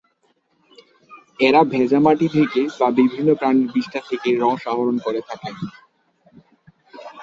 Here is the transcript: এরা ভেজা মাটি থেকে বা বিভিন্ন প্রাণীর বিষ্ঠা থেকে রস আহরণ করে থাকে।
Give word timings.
এরা 1.39 1.61
ভেজা 1.73 1.99
মাটি 1.99 2.27
থেকে 2.37 2.61
বা 2.79 2.87
বিভিন্ন 2.99 3.29
প্রাণীর 3.39 3.67
বিষ্ঠা 3.73 3.99
থেকে 4.09 4.29
রস 4.35 4.61
আহরণ 4.71 4.95
করে 5.05 5.21
থাকে। 5.29 5.51